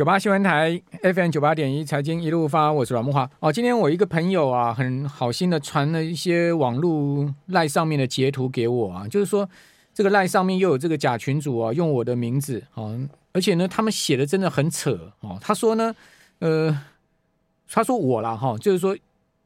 [0.00, 3.30] 九八新闻台 FM 九八点一财经一路发，我是阮慕华。
[3.38, 9.46] 哦，今天我一个朋友啊，很好心的传了一些网络赖上面的截图给我啊，就是说
[9.92, 12.98] 这个赖上面又有这个假群主啊，用我的名字啊，
[13.34, 15.36] 而且呢，他们写的真的很扯哦。
[15.38, 15.94] 他说呢，
[16.38, 16.74] 呃，
[17.68, 18.96] 他说我啦哈，就是说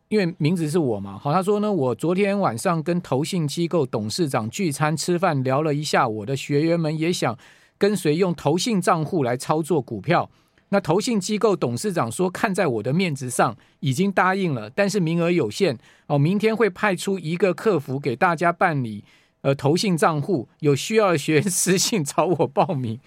[0.06, 7.36] 因为名字是我嘛，好，他说呢，我昨天晚上跟投信机构董事长聚餐吃饭聊了一下，我的学员们也想。
[7.76, 10.30] 跟随用投信账户来操作股票，
[10.70, 19.04] 那投信机构董事长说，看在我的面子上，已经答应了，但是名额有限哦，明天会派出一个客服给大家办理
[19.42, 22.98] 呃投信账户，有需要的学员 私信找我报名。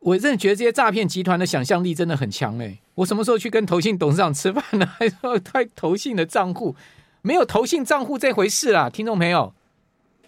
[0.00, 2.78] 我真的觉得这些诈骗集团的想象力真的很强哎！
[2.96, 4.86] 我什么时候去跟投信董事长吃饭呢？
[4.98, 6.74] 还说开投信的账户，
[7.22, 9.54] 没有投信账户这回事啦，听众朋友，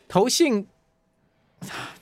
[0.06, 0.68] 投信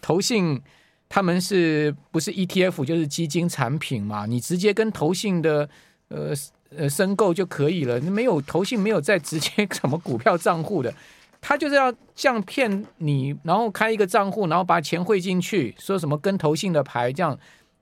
[0.03, 0.61] 投信。
[1.09, 4.27] 他们是不是 ETF 就是基金产品嘛？
[4.27, 5.69] 你直接跟投信的
[6.09, 6.33] 呃
[6.77, 8.01] 呃申购就可以了。
[8.01, 10.93] 你没有投信没有再直接什么股票账户的，
[11.41, 17.39] 他就是要这样骗你，然后开一个账户，然后把钱汇进去，说什么跟投信的牌这样，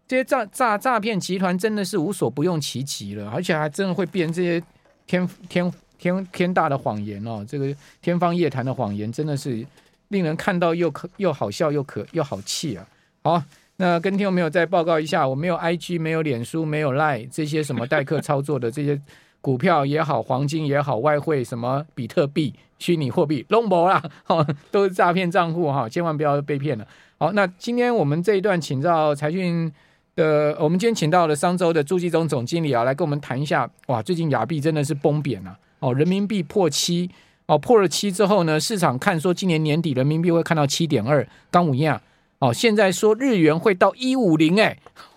[0.07, 4.63] 这些诈诈诈骗集团真的是无所不用其极了，而且还真的会变这些
[5.07, 9.67] 天天天天大的谎言哦，这个天方夜谭的谎言真的是
[10.09, 12.87] 令人看到又可又好笑又可又好气啊！
[13.27, 13.43] 好，
[13.77, 19.01] 那跟听众朋友再报告一下，我没有 IG，没有脸书，没有 Line 这些什么代客操作的这些
[19.41, 26.87] 股票也好，黄金也好，外汇什么比特币、虚拟货币，拢无啦，哈， 都是诈骗账户哈，千万不要被骗了。
[27.17, 29.73] 好，那今天我们这一段请到财讯
[30.17, 37.11] 的，我们今天请到了商周的朱继忠总经理啊，来跟我们谈一下，哇，最近亚币真的是崩贬了，哦，人民币破七，
[37.47, 41.99] 哦，破了七之后呢，市场看说今年年底人民币会看到七点二，刚五样。
[42.39, 44.77] 哦，现在说日元会到一五零，哎，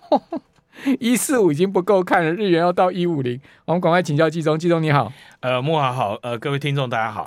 [0.99, 3.39] 一四五已经不够看了，日元要到一五零。
[3.65, 7.25] 我们赶快请教季中，季中你好，呃，慕驊好，呃，各位听众大家好。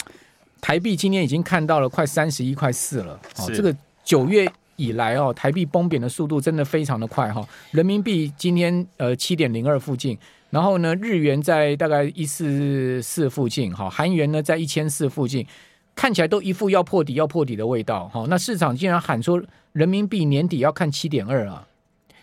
[0.60, 3.74] 台币今天已经看到了快三十一块四了，哦，这个
[4.04, 7.46] 九月以来哦，台币崩贬的速度真的非常的快哈。
[7.72, 10.16] 人民币今天呃七点零二附近，
[10.50, 15.46] 然后呢，日元在大概一四四附近，哈，韩元呢在一千四附近。
[15.96, 19.42] 看起来都一副要破底要破底的味道，哈，那市场竟然喊说
[19.72, 21.66] 人民币年底要看七点二啊！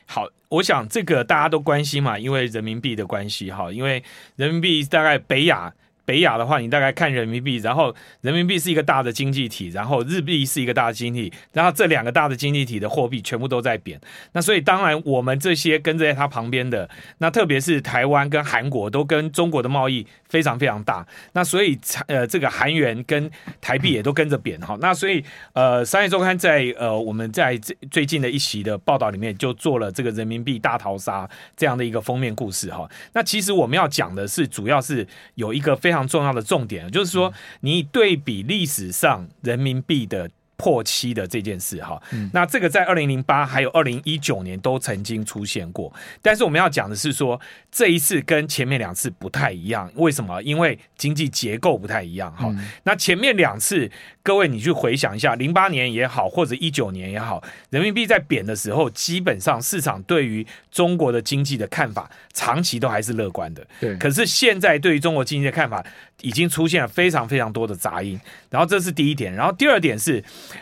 [0.06, 4.04] 好，我想这个大家都关心嘛，因为人民币的关系，哈，因为
[4.36, 5.74] 人民币大概北亚。
[6.08, 14.00] 北亚的话，你大概看人民币，然后人民币是一个大的经济体，然后日币是一个大的经济体，然后这两个大的经济体的货币全部都在贬。
[14.32, 21.06] 那所以当然，我们这些跟在它旁边的，那特别是台湾跟韩国都跟中国的贸易非常非常大。
[21.34, 23.30] 那所以呃，这个韩元跟
[23.60, 24.78] 台币也都跟着贬哈。
[24.80, 32.90] 那所以呃，商业周刊在呃我们在最最近的一期的报道里面就做了这个人民币大逃杀这样的一个封面故事哈。
[33.12, 35.97] 那其实我们要讲的是，主要是有一个非常。
[35.98, 42.00] 非常重要的重点就是说，你对比历史上人民币的破七的这件事哈，
[42.34, 45.92] 那这个在二零零八还有二零一九年都曾经出现过，
[46.22, 47.40] 但是我们要讲的是说，
[47.72, 50.40] 这一次跟前面两次不太一样，为什么？
[50.44, 52.54] 因为经济结构不太一样哈。
[52.84, 53.90] 那前面两次，
[54.28, 63.66] 各位你去回想一下，零八年也好，或者一九年也好，人民币在贬的时候，基本上市场对于中国的经济的看法，长期都还是乐观的。
[63.80, 63.96] 对。
[63.96, 65.82] 可是现在对于中国经济的看法，
[66.20, 68.20] 已经出现了非常非常多的杂音。
[68.50, 70.22] 然后这是第一点，然后第二点是。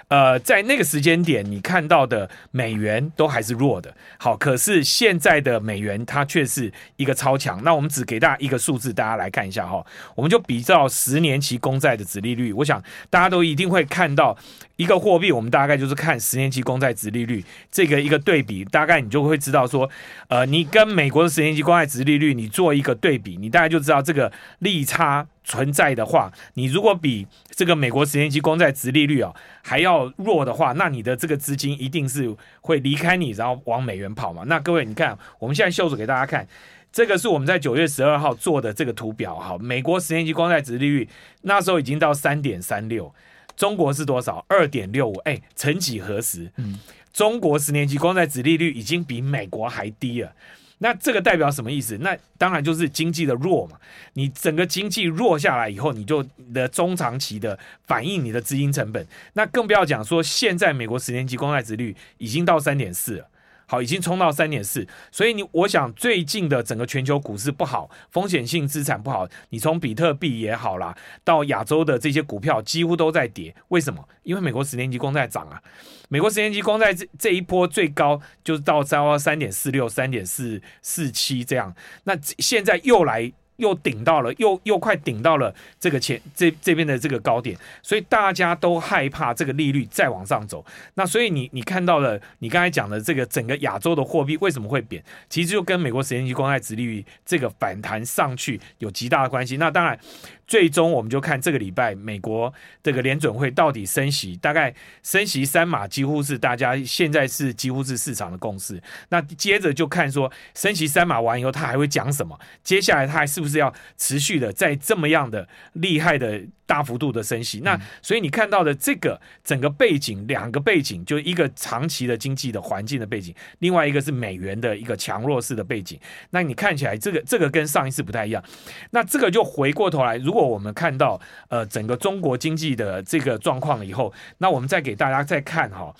[0.09, 3.91] 呃，在那个时间点，你看到的美元都还是弱的。
[4.17, 7.61] 好，可是现在的美元它却是一个超强。
[7.63, 9.83] 那我们只给大家一个数字，大家来看一下哈。
[10.13, 14.37] 我们就比照十年期公债的殖利率，我想大家都一一定会看到
[14.75, 19.89] 一个货币，我们大概就是看十年期公债殖利率这个一个对比，大概你就会知道说，
[20.27, 24.29] 呃，你跟美国的十年期公债殖利率你做一个对比，你大概就知道这个
[24.59, 25.25] 利差。
[25.47, 34.41] 存在的话，你如果比这个美国十年期公债殖利率啊还要弱的话，那你的这个资金一定是会离开你，然后往美元跑嘛。
[34.47, 36.47] 那各位，你看，我们现在秀出给大家看，
[36.91, 39.55] 这个是我们在九月十二号做的这个图表哈。
[39.59, 41.07] 美国十年期公债殖利率
[41.43, 43.13] 那时候已经到三点三六，
[43.55, 44.45] 中国是多少？
[44.47, 45.15] 二点六五。
[45.19, 46.79] 哎，曾几何时，嗯，
[47.13, 50.33] 中国十年期公债殖利率已经比美国还低了。
[50.79, 51.97] 那这个代表什么意思？
[51.99, 53.77] 那当然就是经济的弱嘛。
[54.13, 59.07] 你整个经济弱下来以后，你就你的中长期的反映你的资金成本。
[59.33, 63.29] 那更不要讲说，现在美国十年期公债殖率已经到三点四了。
[63.65, 74.07] 好，已经冲到三点四，所以你我想最近的整个全球股市不好，风险性资产不好，你从比特币也好啦，到亚洲的这些股票几乎都在跌，为什么？
[74.23, 75.61] 因为美国十年期公债涨啊，
[76.09, 83.31] 美国十年期公债这这一波最高就是到三三点四六、三点四四七这样，那现在又来。
[83.57, 90.65] 又顶到了，又又快顶到了这个前这这边的这个高点，所以大家都害怕这个利率再往上走。
[90.95, 95.03] 那所以你你看到了，你刚才讲的这个整个亚洲的货币为什么会贬？
[95.29, 99.57] 其实就跟美国十年期公债殖利率这个反弹上去有极大的关系。
[99.57, 99.99] 那当然。
[100.47, 102.53] 最终我们就看这个礼拜美国
[102.83, 108.81] 这个联准会到底升息，大概升息三码，几乎是大家现在是几乎是市场的共识。
[109.09, 112.39] 那接着就看说升息三码完以后，他还会讲什么？
[112.63, 116.43] 接下来他还是不是要持续的在这么样的厉害的？
[116.65, 125.99] 大幅度的升息，那所以你看到的这个整个背景，两个背景，就一个长期的经济的环境的背景，另外一个是美元的一个强弱势的背景。
[126.31, 128.43] 那你看起来这个这个跟上一次不太一样。
[128.91, 131.19] 那这个就回过头来，如果我们看到
[131.49, 135.93] 呃整个中国经济的这个状况以后，那我们再给大家再看哈，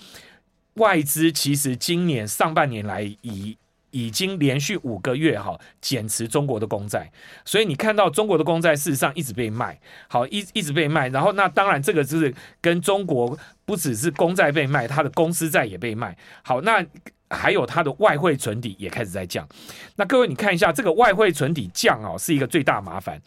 [0.76, 3.58] 外资其实今年上半年来以
[3.95, 7.09] 已经连续五个月哈减持中国的公债，
[7.45, 16.13] 所以你看到中国的公债事实上一直被卖，好一一直被卖，然后那当然这个就是跟中国不只是公债被卖，它的公司债也被卖，
[16.44, 16.86] 好那
[17.30, 19.47] 还有它的外汇存底也开始在降，
[19.95, 23.21] 那各位你看一下这个外汇存底降啊是一个最大麻烦，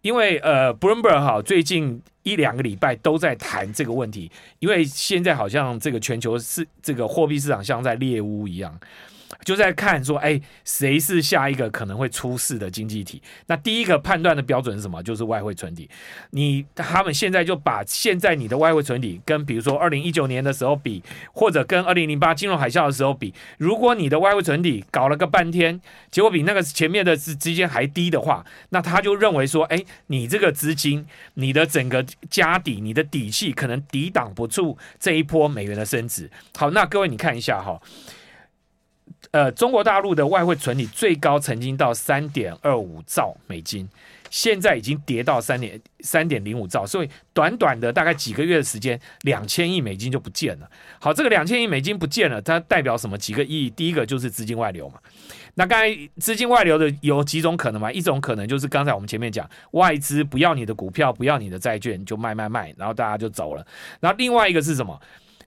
[0.00, 8.80] 因为呃 Bloomberg 哈最近一两个礼拜都在谈这个问题，因为现在好像这个全球是这个货币市场像在猎巫一样。
[9.44, 13.22] 就在看说，哎，谁是下一个可能会出事的经济体？
[13.46, 15.02] 那第一个判断的标准是什么？
[15.02, 15.88] 就是外汇存底。
[16.30, 21.02] 你他们现在就把现在你的外汇存底跟比如说二零一九年的时候比，
[21.32, 25.80] 或者跟二零零八金融海啸的时候比，如果你的外汇存底搞了个半天，
[26.10, 36.30] 结果比那个前面的资资金还低的话，那他就认为说，哎，你这个资金，你的整个家底，你的底气可能抵挡不住这一波美元的升值。
[36.56, 37.80] 好，那各位你看一下哈。
[39.36, 43.86] 呃，中国大陆的外汇存底最高曾经到三点二五兆美金，
[44.30, 50.66] 现在已经跌到三点三点零五兆，所以短短的大概几个月的时间，两千亿美金就不见了。
[50.98, 53.18] 好，这个两千亿美金不见了，它代表什么？
[53.18, 53.68] 几个意义？
[53.68, 54.98] 第一个就是资金外流嘛。
[55.56, 57.92] 那刚才资金外流的有几种可能嘛？
[57.92, 63.62] 一种可能就是刚才我们前面讲，外资不要你的股票，不要你的债券，就卖卖卖，然后大家就走了。
[64.00, 64.98] 然后另外一个是什么？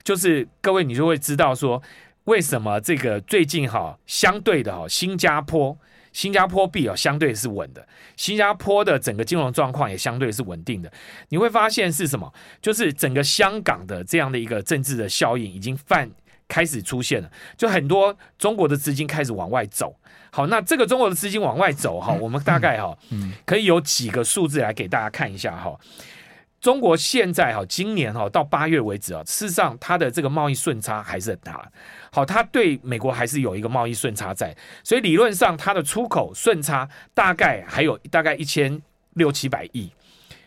[0.04, 1.82] 就是各位你就会知道说。
[2.26, 5.78] 为什么这个最近哈相对的哈新加坡
[6.12, 10.92] 新加坡币哦相对是稳的，新加坡的整个金融状况也相对是稳定的。
[11.30, 12.32] 你会发现是什么？
[12.62, 16.10] 就是整个香港的这样的一个政治的效应已经泛
[16.48, 19.96] 开始出现了，就很多中国的资金开始往外走。
[20.32, 22.98] 好，那这个中国的资金往外走哈，我们大概哈
[23.46, 25.80] 可以有几个数字来给大家看一下哈。
[26.62, 31.72] 中国现在哈，今年哈到八月为止啊，事实上它的这个贸易顺差还是很大。
[32.12, 38.82] 好，它对美国还是有一个贸易顺差在，所以理论上它的出口顺差大概还有大概一千
[39.14, 39.90] 六七百亿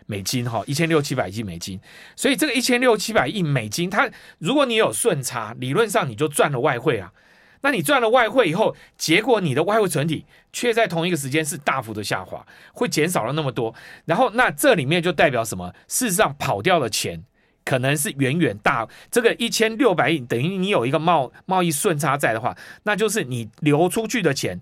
[0.06, 1.81] 美金哈，一千六七百亿美金。
[2.15, 7.11] 所以这个一千六七百亿美金，它如果你有顺差，理论上你就赚了外汇啊。
[7.62, 13.75] 那你赚了外汇以后，结果你的外汇存底却在同一个时间是大幅的下滑，会减少了那么多。
[14.05, 15.73] 然后，那这里面就代表什么？
[15.88, 17.25] 事实上，跑掉的钱
[17.64, 18.87] 可能是远远大。
[19.11, 24.61] 这个一千六百亿等于你有一个贸贸易顺差在的话，那就是你流出去的钱。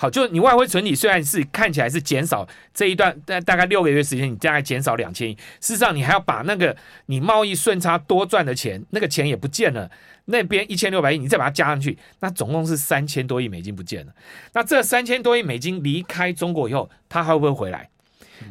[0.00, 5.34] 好，就你外汇存底虽然是看起来是减少这一段，大大概六个月时间，你大概减少两千亿。
[5.60, 9.90] 事实上，你还要把那个你贸易顺差多赚的钱，那个钱也不见了。
[10.24, 14.12] 那边一千六百亿，你再把它加上去，那总共是三千多亿美金不见了。
[14.54, 17.89] 那这三千多亿美金离开中国以后，它还会不会回来？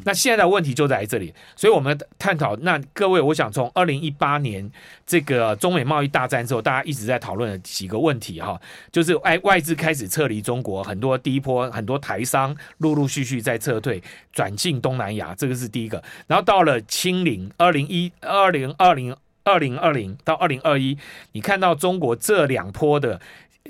[0.03, 2.55] 那现在的问题就在这里，所以我们探讨。
[2.57, 4.69] 那各位，我想从二零一八年
[5.05, 8.59] 这个中美贸易大战之后，大家一直在讨论的几个问题哈，
[8.91, 14.01] 就是外外资开始撤离中国，很多第一波很多台商陆陆续续在撤退，
[14.33, 16.03] 转进东南亚，这个是第一个。
[16.27, 20.97] 然后到了清零，二零一二零二零二零二零到二零二一，
[21.31, 23.19] 你看到中国这两波的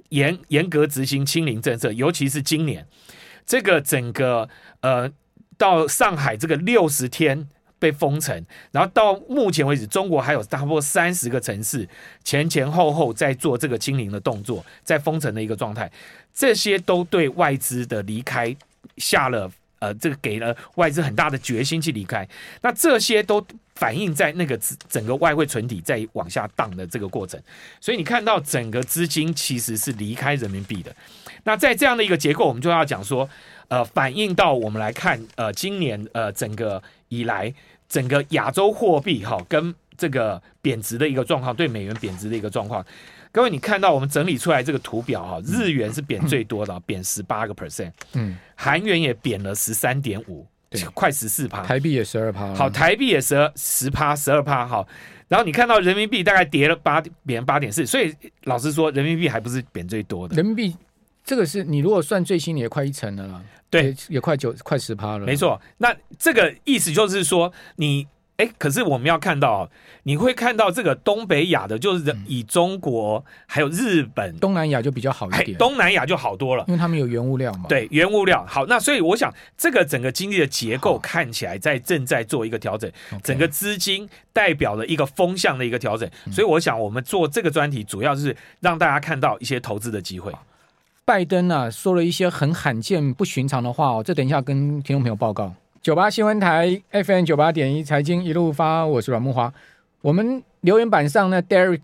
[0.09, 2.85] 严严格执行清零政策，尤其是今年
[3.45, 4.49] 这个整个
[4.81, 5.11] 呃。
[5.59, 7.47] 到上海这个六十天
[7.77, 11.87] 被封城，然后到目前为止，中国还有差不多三十个城市
[12.23, 15.91] 前前后后在做这个清零的动作，在封城的一个状态，
[16.33, 18.55] 这些都对外资的离开
[18.97, 22.27] 下了呃，这个给了外资很大的决心去离开。
[22.61, 24.57] 那这些都反映在那个
[24.89, 27.41] 整个外汇存底在往下荡的这个过程。
[27.79, 30.93] 所以你看到整个资金其实是离开人民币的。
[31.43, 33.29] 那在这样的一个结构，我们就要讲说，
[33.67, 37.53] 呃，反映到我们来看，呃，今年呃整个以来
[37.87, 42.85] 整个亚洲货币哈跟这个贬值的一个状况，对美元贬值的一个状况。
[43.31, 50.47] 各位，你看到我们整理出来这个图表哈，日元是贬最多的，贬十八个 percent，嗯，韩元也贬了十三点五，
[50.95, 54.87] 快十四趴，台币也十二趴，好，台币也十二十趴，十二趴，好，
[55.27, 58.11] 然后你看到人民币大概跌了八，贬八点四，所以
[58.45, 60.75] 老实说，人民币还不是贬最多的，人民币
[61.29, 68.07] 这个是你如果算最新的也快一成了啦，对，也，也快九快十趴了，没错，那这个意思就是说你。
[68.39, 69.69] 哎，可是我们要看到，
[70.03, 77.65] 你会看到这个东北亚的，就是以中国还有日本、东南亚就比较好一点，东南亚就好多了，因为他们有原物料嘛。
[77.67, 78.45] 对，原物料。
[78.47, 82.89] 好，那所以我想，这个整个经济的结构看起来在正在做一个调整，
[83.21, 90.31] 整个资金代表了一个风向的一个调整，所以我想我们做这个专题，主要是让大家看到一些投资的机会。
[91.09, 95.51] 拜登啊，说了一些很罕见、不寻常的话哦，这等一下跟听众朋友报告。
[95.81, 99.51] 九八新闻台 FM 九八点一财经一路发，我是阮木华。
[100.01, 101.79] 我们留言板上呢，Derek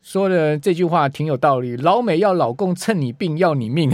[0.00, 1.76] 说的这句话挺有道理。
[1.76, 3.90] 老美要老共趁你病要你命。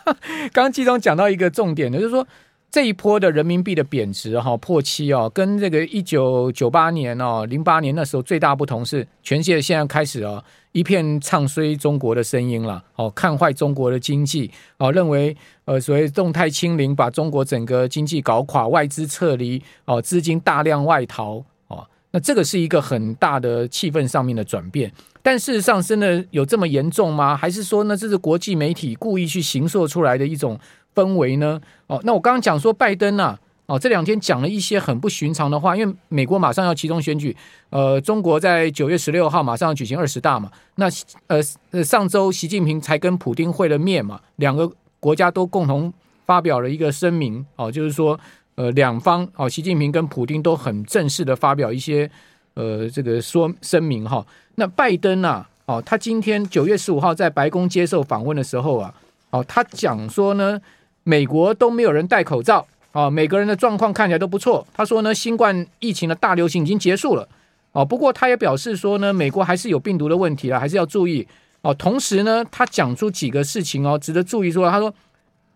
[0.50, 2.26] 刚刚季中讲到一个重点的，就是说
[2.72, 10.42] 这一波的人民币的贬值哈破七哦，跟这个一九九八年哦零八年那时候最大不同是，全世界现在开始哦。
[10.72, 15.36] 一片唱衰中国的声音了，哦，看坏中国的经济，哦，认为
[15.66, 24.90] 呃所谓动态清零把中国整个经济搞垮，外资撤离，哦，资金大量外逃，哦，那这个是一个很大的气氛上面的转变。
[25.24, 27.36] 但事实上，真的有这么严重吗？
[27.36, 30.58] 还是说呢，这是国际媒体故意去形塑出来的一种
[30.94, 31.60] 氛围呢？
[31.86, 33.38] 哦，那我刚刚讲说拜登啊。
[33.66, 37.34] 哦，这两天讲了一些很不寻常的话，因为美国马上要期中选举，
[37.70, 40.86] 呃，中国在九月十六号马上要举行二十大嘛，那
[41.28, 45.90] 呃呃上周习近平才跟普丁会了面嘛，两个国家都共同
[46.26, 48.18] 发表了一个声明，哦，就是说
[48.56, 52.10] 呃两方哦，习近平跟普丁都很正式的发表一些
[52.54, 58.92] 呃这个说声明哈、那拜登啊，哦，他今天九月十五号在白宫接受访问的时候啊，
[59.30, 60.60] 哦，他讲说呢，
[61.04, 62.66] 美国都没有人戴口罩。
[62.92, 64.66] 啊，每个人的状况看起来都不错。
[64.74, 67.26] 他说呢，新冠疫情的大流行已经结束了。
[67.72, 71.26] 哦，不过他也表示说呢，美国还是有病毒的问题了，还是要注意。
[71.62, 74.70] 哦，同时呢，他讲出几个事情哦，值得注意说。
[74.70, 74.92] 他说，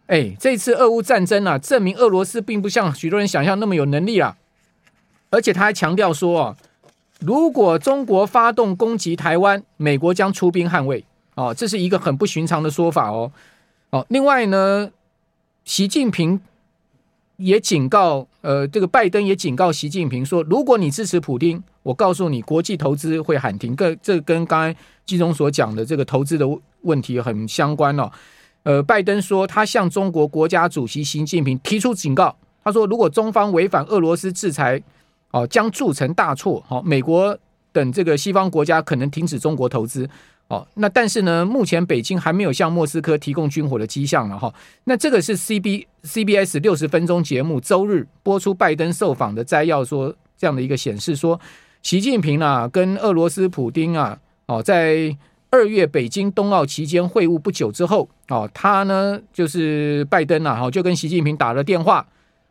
[0.06, 4.38] 哎，这次俄乌战争啊，证明俄罗斯并不像许多人想象那么有能力啊。
[5.28, 6.56] 而且他还强调说啊，
[7.20, 11.04] 如果中国发动攻击台湾，美国将出兵捍卫。
[11.34, 13.30] 哦，这是一个很不寻常的说法哦。
[13.90, 14.90] 哦，另外呢，
[15.66, 16.40] 习近平。
[17.38, 23.76] 也警告，呃，这个拜登也警告习近平说，如果你支持普丁，我告诉你，国际投资会喊停。
[23.76, 26.46] 跟这跟刚才季中所讲的这个投资的
[26.80, 28.10] 问题很相关哦。
[28.62, 34.82] 呃，拜登说，他向中国国家主席习近平提出警告，他说，如果中方违反俄罗斯制裁，
[35.30, 36.64] 哦，将铸成大错。
[36.66, 37.38] 好，美国
[37.70, 40.08] 等这个西方国家可能停止中国投资。
[40.48, 44.54] 哦，那但是呢，目前北京还没有向莫斯科提供军火的迹象了哈。
[44.84, 51.40] 那这个是 C B C B S 六十分钟节目周日播出拜登受访的摘要，说这样的一个显示说，
[51.82, 55.16] 习近平啊跟俄罗斯普丁啊，哦，在
[55.50, 62.06] 二月北京冬奥期间会晤不久之后，哦，他呢就是拜登啊，哈，就跟习近平打了电话，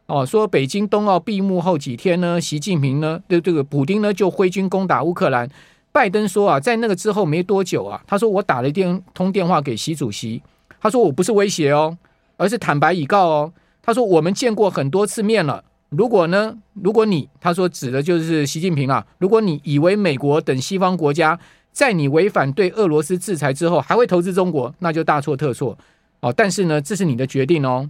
[0.07, 5.49] 哦，说北京冬奥闭幕后几天呢，习近平呢，对这个普丁呢就挥军攻打乌克兰。
[5.95, 10.41] 拜登说啊，在那个之后没多久啊，他说我打了一电通电话给习主席，
[10.81, 11.97] 他说我不是威胁哦，
[12.35, 13.53] 而是坦白以告哦。
[13.81, 21.39] 他说我们见过很多次面了，如果呢，如果你他说指的就是习近平啊，如果你以为美国等西方国家
[21.71, 25.77] 在你违反对俄罗斯制裁之后还会投资中国，那就大错特错
[26.19, 26.33] 哦。
[26.35, 27.89] 但是呢，这是你的决定哦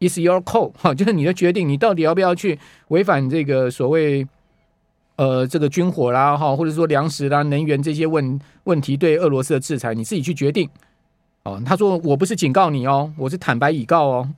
[0.00, 4.26] ，is your call 哈，就是你的决定，你到底要不要去违反这个所谓。
[5.20, 10.66] 呃，这个军火啦，哈，或者说粮食啦、能源这些问问题，对俄罗斯的制裁，你自己去决定。
[11.42, 14.30] 哦，他说我不是警告你哦，我是坦白以告哦。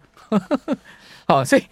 [1.28, 1.62] 好，所以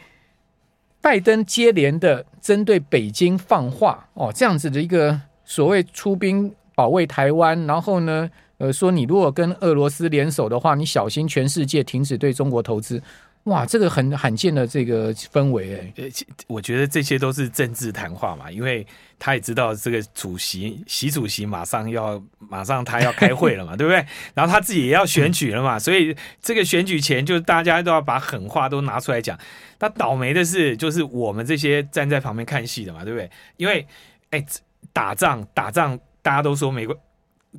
[1.00, 13.02] 拜登接连的针对北京放话哦，这样子的一个所谓出兵保卫台湾，然后呢，呃，说你如果跟俄罗斯联手的话，你小心全世界停止对中国投资。
[13.44, 16.04] 哇，这个很罕见的这个氛围哎，呃，
[16.47, 18.87] 我觉得这些都是政治谈话嘛，因为
[19.18, 24.04] 他也知道这个主席习主席马上要马上他要开会了嘛， 对不对？
[24.35, 29.38] 然后他自己也要选举了嘛，所以这个选举前就大家都要把狠话都拿出来讲。
[29.78, 33.30] 那倒霉的是，就是我们这些站在旁边看戏的嘛，对不对？
[33.56, 33.87] 因为
[34.30, 34.44] 哎，
[34.92, 36.94] 打仗打仗，大家都说美国。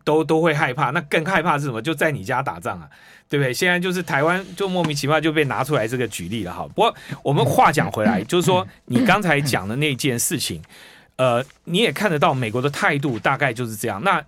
[0.04, 1.82] 都都会害怕，那更害怕是什么？
[1.82, 2.90] 就在你家打仗啊，
[3.28, 3.54] 对不对？
[3.54, 6.68] 现在就是台湾就莫名其妙就被拿出来这个举例了哈。
[6.74, 10.62] 不过我们话讲回来， 就是说你刚才讲的那件事情，
[11.18, 14.02] 呃，你也看得到美国的态度大概就是这样。
[14.04, 14.24] 那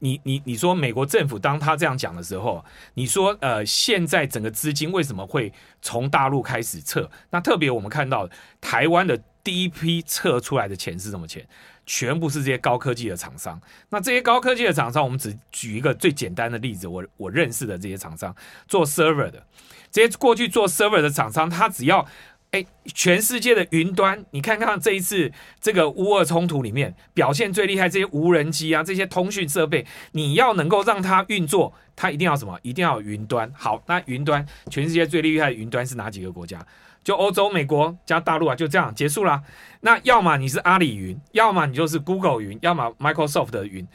[0.00, 7.10] 你你你说美国政府当他这样讲的时候，你说呃，现在整个资金为什么会从大陆开始撤？
[7.30, 8.28] 那特别我们看到
[8.60, 11.46] 台湾的第一批撤出来的钱是什么钱？
[11.86, 13.58] 全部是这些高科技的厂商。
[13.88, 18.34] 那这些高科技的厂商，我们只举一个最简单的例子，我我认识的这些厂商
[18.66, 19.42] 做 server 的，
[19.90, 22.06] 这些过去做 server 的厂商，他只要
[22.52, 22.64] 哎，
[22.94, 32.58] 全世界的云端，你看看这一次这个乌俄冲突里面表现最厉害这些无人机啊，这些通讯设备，你要能够让它运作，它一定要什么？
[32.62, 33.52] 一定要云端。
[33.54, 36.64] 好，那云端全世界最厉害的云端是哪几个国家？
[37.06, 39.40] 就欧洲、美国加大陆啊，就这样结束啦。
[39.82, 43.86] 那要么你是阿里云，要么你就是 Google 云，要么 Microsoft 的云。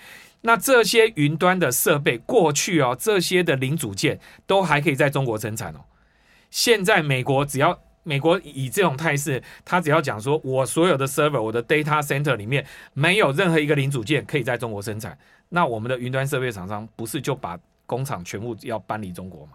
[0.44, 5.82] 那这些云端的设备过去哦，这些的零组件都还可以在中国生产哦。
[6.50, 15.18] 现在美国只要美国以这种态势，他只要讲说我所有的 server、我的 data center 里面没有任何一个零组件可以在中国生产，
[15.50, 19.52] 那我们的云端设备厂商不是就把工厂全部要搬离中国吗？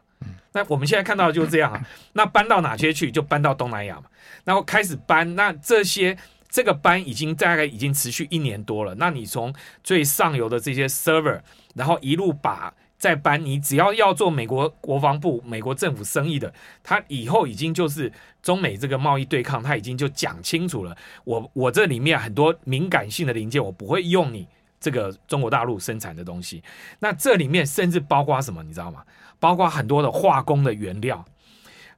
[0.53, 3.11] 那我们现在看到的就是这样啊，那搬到哪些去？
[3.11, 4.05] 就搬到东南亚嘛。
[4.45, 6.17] 然后开始搬，那这些
[6.49, 8.95] 这个搬已经大概已经持续一年多了。
[8.95, 9.55] 那你从
[9.85, 11.41] 最上游的这些 server，
[11.75, 20.97] 然后一路把再搬，你只要要做美国国防部、美国政府生意的，他以后已经就是中美这个贸易对抗，他已经就讲清楚了。
[21.25, 24.49] 我我这里面很多敏感性的零件，我不会用你
[24.81, 26.63] 这个中国大陆生产的东西。
[27.01, 29.05] 那这里面甚至包括什么，你知道吗？
[29.39, 31.25] 包括很多的化工的原料，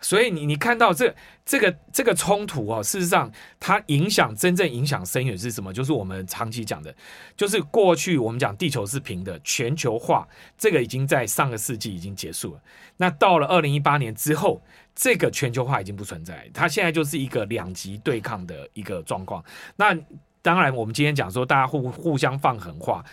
[0.00, 1.14] 所以你你看到这
[1.44, 5.72] 这个这个冲突哦，事实上它影响真正影响深远是什么？
[5.72, 6.94] 就是我们长期讲的，
[7.36, 10.26] 就是过去我们讲地球是平的，全球化
[10.56, 12.60] 这个已经在上个世纪已经结束了。
[12.96, 14.62] 那到了二零一八年之后，
[14.94, 19.42] 这个全球化已经不存在，它现在就是一个两极对抗的一个状况。
[19.76, 19.96] 那
[20.42, 23.04] 当然，我们今天讲说大家互互相放狠话。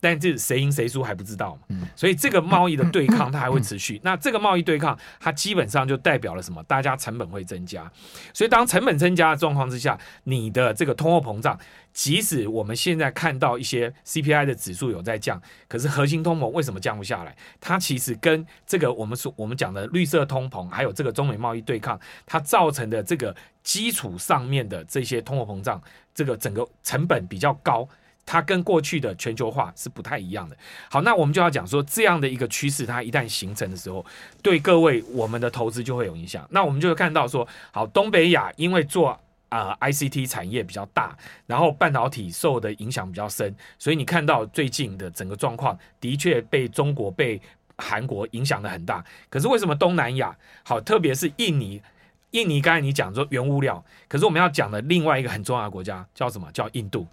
[0.00, 4.00] 但是谁赢谁输还不知道嘛，所以这个贸易的对抗它还会持续。
[4.02, 6.62] 那这个贸易对抗它基本上就代表了什么？
[6.64, 7.90] 大家成本会增加。
[8.32, 11.58] 所以当成本增加的状况之下，你的这个通货膨胀，
[11.92, 17.36] 即使我们现在看到一些 CPI 的指数有在降，可是核心通膨为什么降不下来？
[17.60, 25.78] 它其实跟这个我们说我们讲的绿色通膨，还有这个中美贸易对抗，它造成的这个基础上面的这些通货膨胀，
[26.14, 27.86] 这个整个成本比较高。
[28.30, 30.56] 它跟过去的全球化是不太一样的。
[30.88, 34.06] 好，那我们就要讲说，这样的一个趋势，它一旦形成的时候，
[34.40, 36.46] 对各位我们的投资就会有影响。
[36.50, 47.42] 那我们就会看到说，好，东北亚因为做啊、ICT 产业比较大，然后半导体受的影响比较深，所以你看到最近的整个状况，的确被中国、被
[47.78, 49.04] 韩国影响的很大。
[49.28, 51.82] 可是为什么东南亚好，特别是印尼？
[52.30, 56.48] 印尼刚才你讲说原物料，可是我们要讲的另外一个很重要的国家叫什么？
[56.52, 57.06] 叫印度。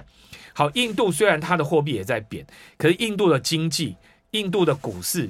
[0.54, 2.46] 好，印度虽然它的货币也在贬，
[2.78, 3.96] 可是印度的经济、
[4.32, 5.30] 印度的股市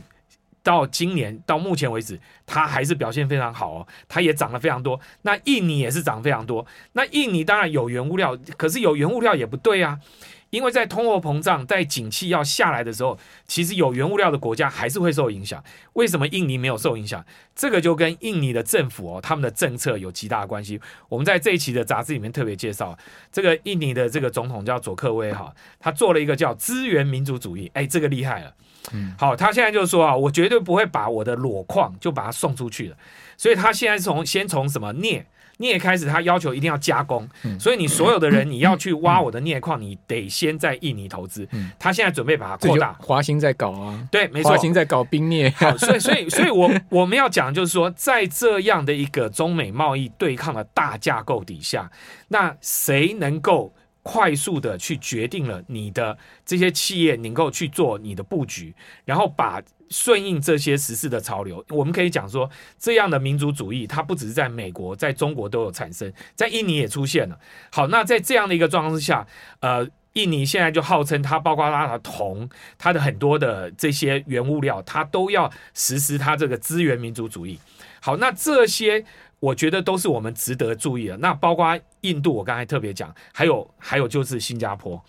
[0.63, 4.99] 到今年到目前为止，它还是表现非常好哦，它也涨了非常多。
[5.21, 6.65] 那印尼也是涨非常多。
[6.93, 9.99] 那印尼当然有原物料，可是有原物料也不对啊。
[10.49, 15.63] 因为在通货膨胀、在景气要下来的时候，其实有原物料的国家还是会受影响。
[15.93, 17.25] 为什么印尼没有受影响？
[17.55, 20.79] 这个就跟印尼的政府哦，他们的政策有极大的关系。
[21.09, 22.97] 我们在这一期的杂志里面特别介绍，
[23.31, 28.53] 这个印尼的这个总统叫佐克威哈，他做了一个叫资源民族主义，哎，这个厉害了。
[28.93, 32.97] 嗯，好，他现在就是说啊，我绝对不会把我的裸矿就把它送出去了，
[33.35, 35.25] 所以他现在从先从什么镍。
[35.57, 41.47] 镍开始，他要求一定要加工，嗯、所以你所有的人，你要去挖我的镍矿，嗯、你得先在印尼投资。
[41.51, 45.49] 嗯、他现在准备把它扩大，华兴在搞啊，对，没错，华兴在搞冰镍。
[45.57, 51.89] 好，所以，所以，所以我 我们要讲，就是说，在这样的一个中美贸易对抗的大架构底下，
[52.27, 53.73] 那谁能够
[54.07, 59.61] 快速的去决定了你的这些企业能够去做你的布局，然后把。
[59.89, 67.39] 顺应这些时事的潮流，我们可以讲说，这样的民族主义，它不只是在美国，在中国都有产生，在印尼也出现了。
[67.71, 69.25] 好，那在这样的一个状况之下，
[69.61, 77.57] 呃，印尼现在就号称它，包括它的铜，它的很多的这些原物料，它都要实施它这个资源民族主义。
[78.01, 79.05] 好，那这些
[79.39, 81.17] 我觉得都是我们值得注意的。
[81.17, 85.03] 那包括印度，我刚才特别讲，还有还有就是新加坡。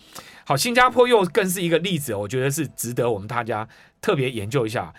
[0.45, 3.67] 好，新加坡又更是一个例子，我觉得是值得我们大家
[4.01, 4.93] 特别研究一下。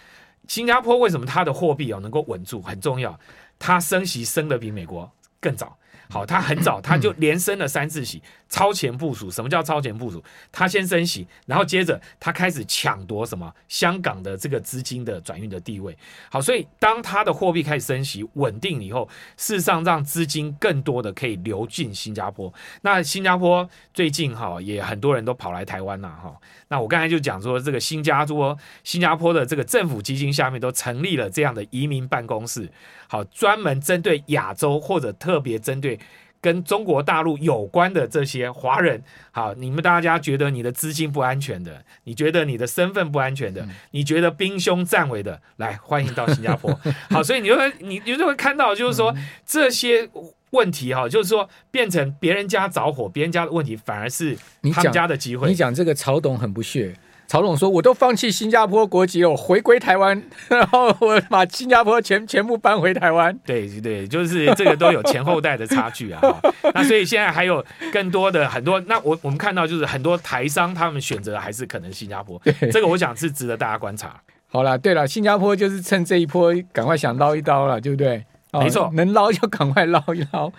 [0.48, 3.18] 新加坡为什么它的货币哦能够稳住，很重要，
[3.58, 5.76] 它升息升的比美国更早。
[6.10, 9.30] 好，他很早他就连升了三次息，超前部署。
[9.30, 10.20] 什么叫超前部署？
[10.50, 15.96] 他先升息，然后接着他开始抢夺什么香港的这个资金的转运的地位。
[16.28, 22.52] 好，所以当他的货币开始升息稳定以后，事实上让资金更多的可以流进新加坡。
[22.82, 26.34] 那新加坡最近哈也很多人都跑来台湾了哈。
[26.66, 32.68] 那我刚才就讲说，这个新加坡新加坡的这个政府基金下面都成立了这样的移民办公室，
[33.08, 35.99] 好，专门针对亚洲或者特别针对。
[36.40, 46.78] 跟中国大陆有关的这些华人，好，你们大家觉得你的资金不安全的，你觉得你的身份不安全的，你觉得兵凶战危的，来欢迎到新加坡。
[47.10, 50.08] 好，所以你就会你你就会看到，就是说这些
[50.50, 54.36] 问题哈，就是说变成别人家着火，别人家的问题反而是
[54.72, 55.48] 他们家的机会。
[55.48, 56.94] 你讲这个曹董很不屑。
[57.30, 66.20] 曹总说：“我都放弃新加坡国籍了，我回归台湾， 然后我把新加坡全全部搬回台湾。”对对，就是这个都有前后代的差距啊。
[66.74, 72.36] 那所以现在还有更多的很多，那我我们看到就是很多台商他们选择还是可能新加坡。
[72.72, 74.20] 这个我想是值得大家观察。
[74.48, 78.24] 好了，对了，新加坡就是趁这一波赶快想捞一刀了，对不对？
[78.54, 80.50] 没错，哦，能捞就赶快捞一捞，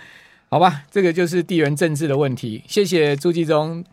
[0.49, 0.83] 好吧？
[0.89, 2.63] 这个就是地缘政治的问题。
[2.65, 3.83] 谢谢朱继忠。